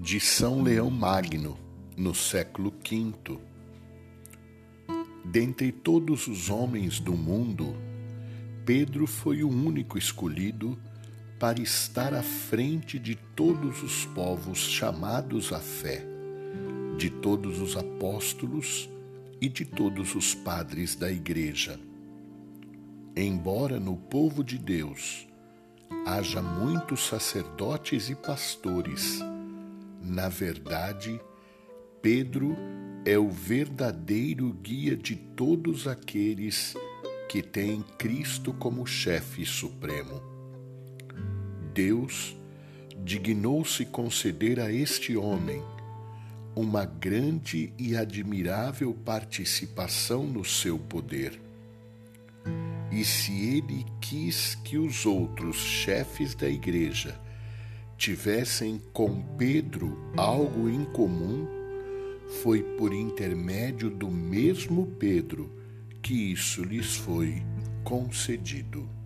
de 0.00 0.20
São 0.20 0.62
Leão 0.62 0.90
Magno, 0.90 1.58
no 1.96 2.14
século 2.14 2.72
V. 2.88 3.38
Dentre 5.24 5.72
todos 5.72 6.28
os 6.28 6.48
homens 6.48 7.00
do 7.00 7.14
mundo, 7.14 7.74
Pedro 8.64 9.08
foi 9.08 9.42
o 9.42 9.48
único 9.48 9.98
escolhido 9.98 10.78
para 11.38 11.60
estar 11.60 12.14
à 12.14 12.22
frente 12.22 12.96
de 12.96 13.16
todos 13.16 13.82
os 13.82 14.06
povos 14.06 14.58
chamados 14.58 15.52
à 15.52 15.58
fé, 15.58 16.04
de 16.96 17.10
todos 17.10 17.60
os 17.60 17.76
apóstolos 17.76 18.88
e 19.40 19.48
de 19.48 19.64
todos 19.64 20.14
os 20.14 20.32
padres 20.32 20.94
da 20.94 21.10
Igreja. 21.10 21.78
Embora 23.16 23.80
no 23.80 23.96
povo 23.96 24.44
de 24.44 24.58
Deus 24.58 25.26
haja 26.06 26.40
muitos 26.40 27.00
sacerdotes 27.08 28.08
e 28.08 28.14
pastores, 28.14 29.20
na 30.00 30.28
verdade, 30.28 31.20
Pedro 32.00 32.56
é 33.04 33.18
o 33.18 33.30
verdadeiro 33.30 34.52
guia 34.62 34.96
de 34.96 35.16
todos 35.16 35.86
aqueles 35.86 36.74
que 37.28 37.42
têm 37.42 37.82
Cristo 37.98 38.52
como 38.52 38.86
chefe 38.86 39.44
supremo. 39.44 40.22
Deus 41.74 42.36
dignou-se 43.04 43.84
conceder 43.86 44.58
a 44.60 44.72
este 44.72 45.16
homem 45.16 45.62
uma 46.54 46.84
grande 46.84 47.72
e 47.78 47.96
admirável 47.96 48.92
participação 48.92 50.26
no 50.26 50.44
seu 50.44 50.78
poder. 50.78 51.40
E 52.90 53.04
se 53.04 53.32
ele 53.32 53.86
quis 54.00 54.56
que 54.56 54.76
os 54.76 55.06
outros 55.06 55.56
chefes 55.56 56.34
da 56.34 56.48
igreja 56.48 57.18
tivessem 57.98 58.80
com 58.92 59.20
Pedro 59.36 59.98
algo 60.16 60.70
em 60.70 60.84
comum, 60.84 61.48
foi 62.40 62.62
por 62.62 62.94
intermédio 62.94 63.90
do 63.90 64.08
mesmo 64.08 64.86
Pedro 64.86 65.50
que 66.00 66.32
isso 66.32 66.62
lhes 66.62 66.94
foi 66.94 67.42
concedido. 67.82 68.97